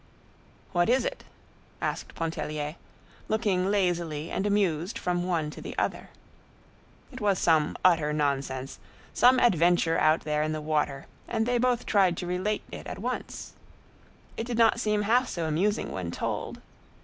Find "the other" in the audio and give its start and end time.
5.61-6.09